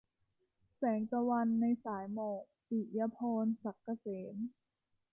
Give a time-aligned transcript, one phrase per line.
[0.75, 4.35] แสงตะวันในสายหมอก- ปิยะพร ศักดิ์เกษม